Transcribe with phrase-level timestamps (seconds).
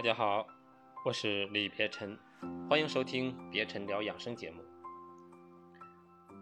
[0.00, 0.46] 大家好，
[1.04, 2.18] 我是李别尘，
[2.70, 4.62] 欢迎收听别尘聊养生节目。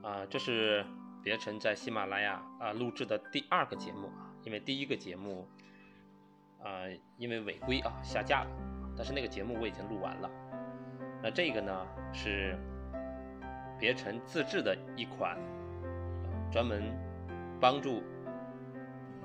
[0.00, 0.86] 啊，这是
[1.24, 5.48] 别尘在喜马拉雅啊录制的第二个节目啊，因为第一个节目
[6.62, 6.86] 啊
[7.16, 8.50] 因为违规啊下架了，
[8.96, 10.30] 但是那个节目我已经录完了。
[11.20, 12.56] 那这个呢是
[13.76, 15.36] 别尘自制的一款
[16.52, 16.96] 专门
[17.60, 18.04] 帮助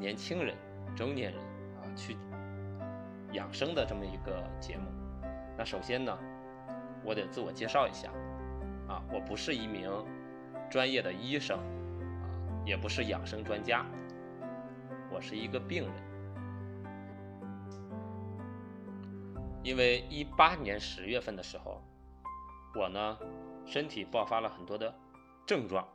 [0.00, 0.56] 年轻人、
[0.96, 1.40] 中年人
[1.76, 2.16] 啊去。
[3.32, 4.84] 养生的这么一个节目，
[5.58, 6.16] 那首先呢，
[7.04, 8.10] 我得自我介绍一下，
[8.88, 9.90] 啊，我不是一名
[10.70, 12.24] 专业的医生，啊，
[12.64, 13.84] 也不是养生专家，
[15.10, 15.92] 我是一个病人。
[19.62, 21.82] 因为一八年十月份的时候，
[22.74, 23.18] 我呢
[23.64, 24.94] 身体爆发了很多的
[25.44, 25.86] 症状，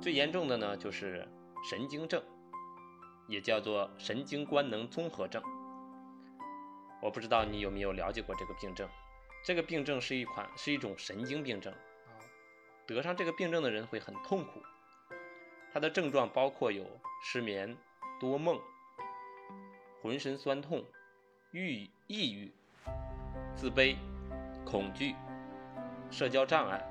[0.00, 1.26] 最严重的呢就是
[1.68, 2.22] 神经症，
[3.26, 5.42] 也叫做神经官能综合症。
[7.02, 8.88] 我不知道你有没有了解过这个病症，
[9.42, 11.72] 这个病症是一款是一种神经病症，
[12.86, 14.62] 得上这个病症的人会很痛苦。
[15.72, 16.84] 它的症状包括有
[17.24, 17.74] 失眠、
[18.20, 18.60] 多梦、
[20.02, 20.84] 浑身酸痛、
[21.52, 22.52] 郁抑郁、
[23.56, 23.96] 自卑、
[24.66, 25.14] 恐惧、
[26.10, 26.84] 社交障碍，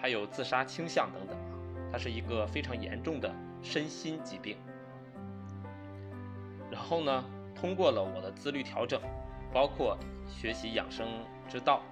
[0.00, 3.30] 还有自杀倾向等等啊，它是一个非常严重的
[3.62, 4.56] 身心疾病。
[6.70, 7.24] 然后呢？
[7.60, 9.00] 通过了我的自律调整，
[9.52, 11.08] 包括学习养生
[11.48, 11.82] 之道，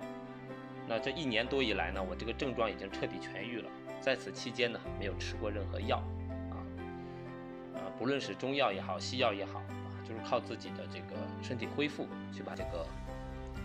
[0.86, 3.68] 那这一年多以来呢，我这个症状已经彻底痊愈了。
[4.00, 5.96] 在此期间呢，没有吃过任何药，
[6.50, 6.54] 啊，
[7.74, 12.86] 啊，不论是中药也好，西药也好，啊，就是靠自己的这个身体恢复去把这个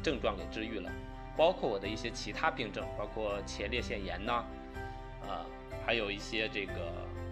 [0.01, 0.91] 症状给治愈了。
[1.37, 4.43] 包括我的一些其他病症，包括前列腺炎呐，
[5.27, 5.45] 啊，
[5.85, 6.73] 还有一些这个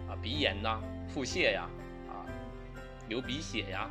[0.08, 1.68] 啊鼻炎呐、腹泻呀，
[2.08, 2.22] 啊，
[3.08, 3.90] 流鼻血呀。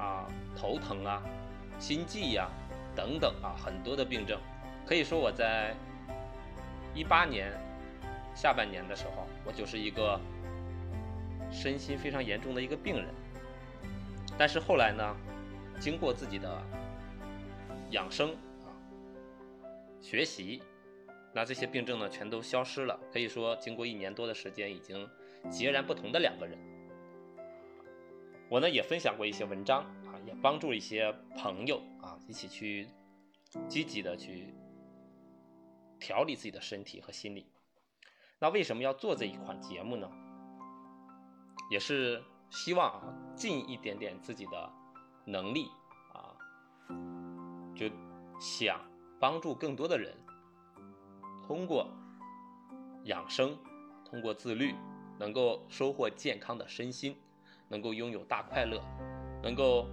[0.00, 1.22] 啊，头疼啊，
[1.78, 2.48] 心悸呀，
[2.96, 4.40] 等等啊，很多的病症，
[4.86, 5.74] 可以说我在
[6.94, 7.52] 一八年
[8.34, 10.18] 下半年的时候，我就是一个
[11.50, 13.06] 身心非常严重的一个病人。
[14.38, 15.14] 但是后来呢，
[15.78, 16.62] 经过自己的
[17.90, 18.30] 养生
[18.64, 18.72] 啊，
[20.00, 20.62] 学习，
[21.34, 22.98] 那这些病症呢全都消失了。
[23.12, 25.06] 可以说，经过一年多的时间，已经
[25.50, 26.58] 截然不同的两个人。
[28.50, 32.88] 我呢也分享过一些文章啊，也帮助一些朋友啊一起去
[33.68, 34.52] 积极的去
[36.00, 37.46] 调理自己的身体和心理。
[38.40, 40.10] 那为什么要做这一款节目呢？
[41.70, 44.72] 也是希望啊尽一点点自己的
[45.24, 45.68] 能力
[46.12, 46.34] 啊，
[47.76, 47.88] 就
[48.40, 48.80] 想
[49.20, 50.12] 帮助更多的人
[51.46, 51.88] 通过
[53.04, 53.56] 养生，
[54.04, 54.74] 通过自律，
[55.20, 57.16] 能够收获健康的身心。
[57.70, 58.82] 能够拥有大快乐，
[59.44, 59.86] 能够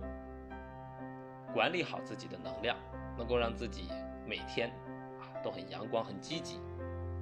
[1.54, 2.76] 管理好自己的能量，
[3.16, 3.88] 能够让自己
[4.26, 4.72] 每天
[5.20, 6.60] 啊都很阳光、很积极。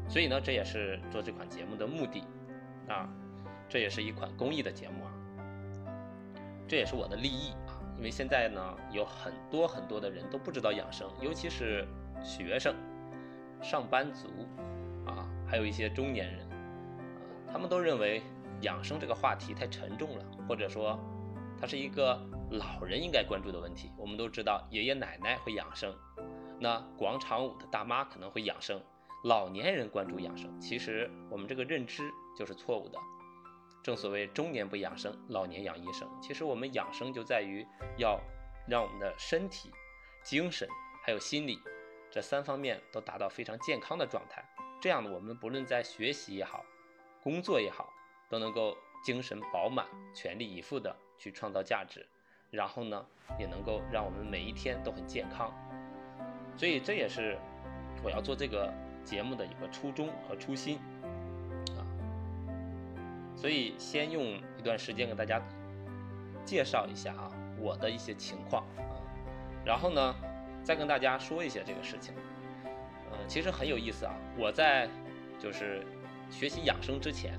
[0.07, 2.23] 所以呢，这也是做这款节目的目的
[2.87, 3.09] 啊，
[3.67, 5.11] 这也是一款公益的节目啊，
[6.69, 7.75] 这也是我的利益啊。
[7.97, 8.61] 因为现在呢，
[8.91, 11.85] 有很多很多的人都不知道养生，尤其是
[12.23, 12.73] 学生、
[13.61, 14.29] 上班族
[15.05, 18.23] 啊，还有一些中年人啊，他们都认为。
[18.61, 20.99] 养生这个话题太沉重了，或者说，
[21.59, 22.21] 它是一个
[22.51, 23.91] 老人应该关注的问题。
[23.97, 25.95] 我们都知道，爷爷奶奶会养生，
[26.59, 28.81] 那广场舞的大妈可能会养生，
[29.23, 32.99] 老年人关注养生，其实我们这个认知就是错误的。
[33.83, 36.09] 正所谓中年不养生，老年养医生。
[36.21, 37.63] 其实我们养生就在于
[37.97, 38.19] 要
[38.67, 39.71] 让我们的身体、
[40.23, 40.67] 精神
[41.03, 41.59] 还有心理
[42.09, 44.43] 这三方面都达到非常健康的状态。
[44.81, 46.65] 这样呢，我们不论在学习也好，
[47.21, 47.93] 工作也好。
[48.29, 52.05] 都能够精神饱满、全力以赴的去创造价值，
[52.49, 53.05] 然后呢，
[53.39, 55.53] 也能够让我们每一天都很健康。
[56.57, 57.37] 所以这也是
[58.03, 60.79] 我要做这个节目的一个初衷和初心
[61.77, 61.83] 啊。
[63.35, 64.23] 所以先用
[64.57, 65.41] 一段时间给大家
[66.45, 68.97] 介绍一下啊我的一些情况啊，
[69.65, 70.15] 然后呢
[70.63, 72.13] 再跟大家说一些这个事情。
[73.11, 74.13] 嗯，其实很有意思啊。
[74.37, 74.89] 我在
[75.37, 75.85] 就是
[76.31, 77.37] 学习养生之前。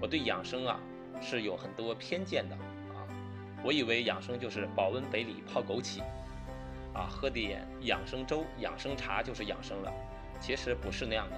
[0.00, 0.78] 我对养生啊
[1.20, 2.54] 是有很多偏见的
[2.94, 3.02] 啊，
[3.64, 6.00] 我以为养生就是保温杯里泡枸杞，
[6.94, 9.92] 啊喝点养生粥、养生茶就是养生了，
[10.40, 11.36] 其实不是那样的，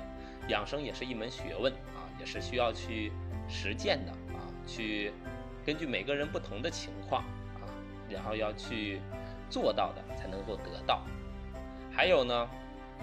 [0.48, 3.10] 养生也是一门学问啊，也是需要去
[3.48, 5.12] 实践的啊，去
[5.64, 7.22] 根据每个人不同的情况
[7.54, 7.64] 啊，
[8.10, 9.00] 然后要去
[9.48, 11.02] 做到的才能够得到。
[11.90, 12.48] 还有呢，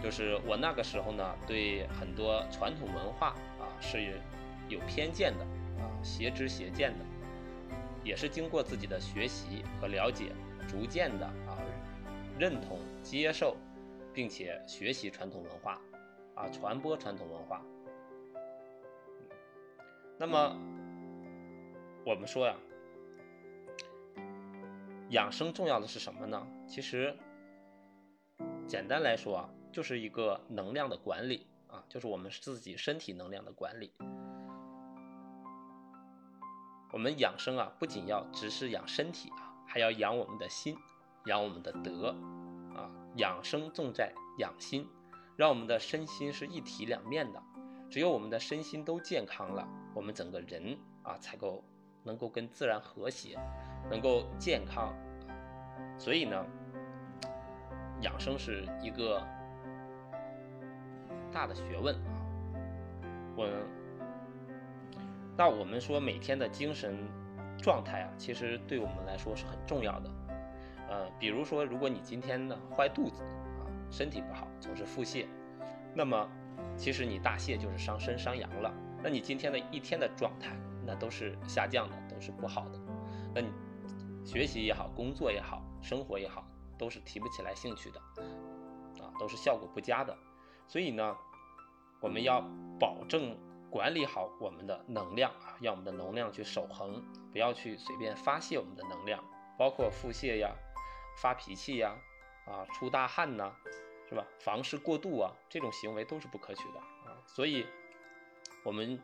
[0.04, 4.22] 就是我那个时候呢，对很多传统文化啊是。
[4.70, 5.44] 有偏见的
[5.82, 7.06] 啊，邪知邪见的，
[8.04, 10.32] 也是经过自己的学习和了解，
[10.68, 11.58] 逐渐的啊
[12.38, 13.56] 认同、接受，
[14.14, 15.82] 并且学习传统文化，
[16.36, 17.62] 啊传播传统文化。
[20.18, 20.56] 那么
[22.06, 22.56] 我们说呀，
[25.10, 26.48] 养生重要的是什么呢？
[26.68, 27.16] 其实
[28.68, 33.94] 简单来说啊，就是一个能量的管理啊，就是我们自己身体能量的管理。
[36.98, 40.76] 我们养生啊，不仅要只是养身体啊，还要养我们的心，
[41.26, 42.10] 养我们的德
[42.76, 42.90] 啊。
[43.18, 44.90] 养生重在养心，
[45.36, 47.40] 让我们的身心是一体两面的。
[47.88, 51.64] 只有我们的身心都健康了，我们整个人啊才够
[52.02, 53.38] 能够跟自然和谐，
[53.92, 54.92] 能够健康。
[56.00, 56.44] 所以呢，
[58.02, 59.22] 养生是一个
[61.32, 62.26] 大的学问啊。
[63.36, 63.48] 我。
[65.38, 66.98] 那我们说每天的精神
[67.60, 70.10] 状态啊，其实对我们来说是很重要的。
[70.90, 73.62] 呃，比如说，如果你今天呢坏肚子啊，
[73.92, 75.28] 身体不好，总是腹泻，
[75.94, 76.28] 那么
[76.76, 78.74] 其实你大泻就是伤身伤阳了。
[79.04, 82.80] 那你今天的一天的状态，那都是下降的，都是不好的。
[83.36, 83.50] 那你
[84.26, 86.48] 学习也好，工作也好，生活也好，
[86.80, 88.00] 都是提不起来兴趣的，
[89.04, 90.18] 啊，都是效果不佳的。
[90.68, 91.16] 所以呢，
[92.02, 92.42] 我们要
[92.80, 93.38] 保证。
[93.78, 97.00] 管理好我们的能量啊，让我们的能量去守恒，
[97.32, 99.24] 不要去随便发泄我们的能量，
[99.56, 100.52] 包括腹泻呀、
[101.22, 101.96] 发脾气呀、
[102.48, 103.54] 啊出大汗呐，
[104.10, 104.26] 是吧？
[104.40, 107.22] 房事过度啊，这种行为都是不可取的啊。
[107.28, 107.68] 所以，
[108.64, 109.00] 我们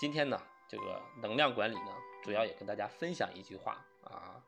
[0.00, 1.92] 今天呢，这个能量管理呢，
[2.24, 4.42] 主要也跟大家分享一句话啊，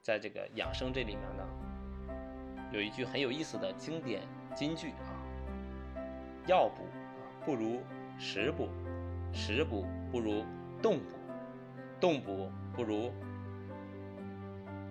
[0.00, 1.46] 在这个养生这里面呢，
[2.72, 5.12] 有一句很有意思的经典金句啊：
[6.46, 7.82] 药补啊不如
[8.18, 8.70] 食补。
[9.32, 10.44] 食补不如
[10.82, 11.04] 动补，
[11.98, 13.12] 动补不如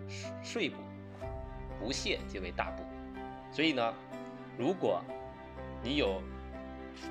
[0.07, 0.77] 睡睡补，
[1.79, 2.83] 不泻即为大补。
[3.51, 3.93] 所以呢，
[4.57, 5.01] 如果
[5.83, 6.21] 你有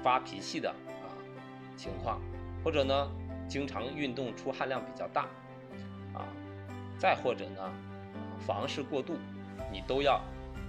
[0.03, 1.07] 发脾气的啊
[1.77, 2.21] 情况，
[2.65, 3.11] 或者呢
[3.49, 5.23] 经常运动出汗量比较大
[6.13, 6.27] 啊，
[6.99, 7.73] 再或者呢
[8.39, 9.17] 房事过度，
[9.73, 10.21] 你都要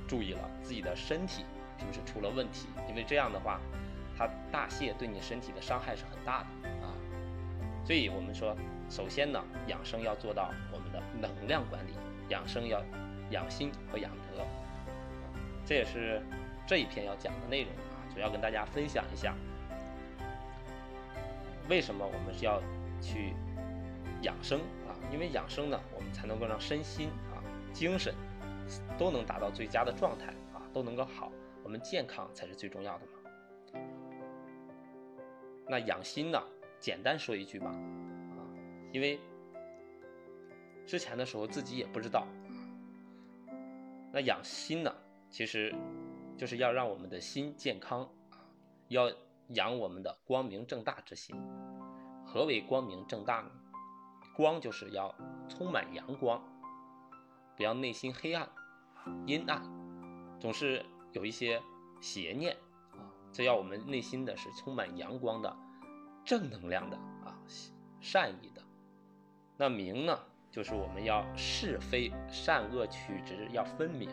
[0.07, 1.43] 注意了自己的身体
[1.79, 3.59] 是不是出了问题，因为这样的话。
[4.17, 6.93] 它大泻对你身体的伤害是很大的啊，
[7.85, 8.55] 所以我们说，
[8.89, 11.93] 首先呢，养生要做到我们的能量管理，
[12.29, 12.81] 养生要
[13.31, 14.45] 养心和养德，
[15.65, 16.21] 这也是
[16.67, 19.33] 这一篇要讲的内容啊，主要跟大家分享一下，
[21.69, 22.61] 为什么我们是要
[23.01, 23.33] 去
[24.21, 24.93] 养生啊？
[25.11, 27.41] 因为养生呢，我们才能够让身心啊、
[27.73, 28.13] 精神
[28.97, 31.31] 都能达到最佳的状态啊，都能够好，
[31.63, 33.20] 我们健康才是最重要的嘛。
[35.71, 36.43] 那养心呢？
[36.81, 38.43] 简单说一句吧，啊，
[38.91, 39.17] 因为
[40.85, 42.27] 之前的时候自己也不知道。
[44.11, 44.93] 那养心呢，
[45.29, 45.73] 其实
[46.37, 48.01] 就是要让我们的心健康
[48.31, 48.43] 啊，
[48.89, 49.09] 要
[49.47, 51.33] 养我们的光明正大之心。
[52.25, 53.49] 何为光明正大呢？
[54.35, 55.15] 光就是要
[55.47, 56.43] 充满阳光，
[57.55, 58.49] 不要内心黑暗、
[59.25, 59.63] 阴暗，
[60.37, 61.61] 总是有一些
[62.01, 62.57] 邪念。
[63.31, 65.55] 这要我们内心的是充满阳光的、
[66.25, 67.37] 正能量的啊，
[67.99, 68.61] 善意的。
[69.57, 70.19] 那明呢，
[70.49, 74.09] 就是我们要是非善恶曲直要分明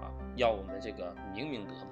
[0.00, 1.90] 啊，要我们这个明明德嘛。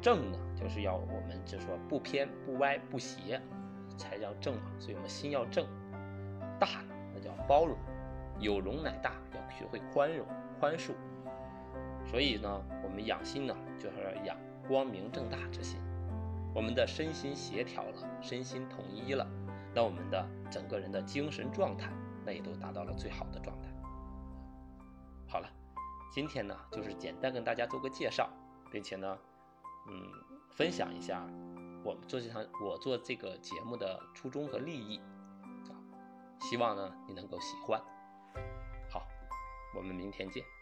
[0.00, 3.40] 正呢，就是要我们就说不偏不歪不邪，
[3.96, 4.70] 才叫正嘛。
[4.78, 5.66] 所以我们心要正。
[6.60, 7.76] 大呢，那叫包容，
[8.38, 10.24] 有容乃大，要学会宽容
[10.60, 10.92] 宽恕。
[12.06, 14.36] 所以呢，我们养心呢，就是养
[14.68, 15.80] 光明正大之心。
[16.54, 19.26] 我们的身心协调了，身心统一了，
[19.74, 21.90] 那我们的整个人的精神状态，
[22.24, 23.68] 那也都达到了最好的状态。
[25.26, 25.48] 好了，
[26.12, 28.30] 今天呢，就是简单跟大家做个介绍，
[28.70, 29.18] 并且呢，
[29.88, 30.12] 嗯，
[30.52, 31.26] 分享一下
[31.82, 34.98] 我们做这场我做这个节目的初衷和利益
[35.68, 35.74] 啊，
[36.40, 37.80] 希望呢你能够喜欢。
[38.88, 39.04] 好，
[39.74, 40.53] 我们明天见。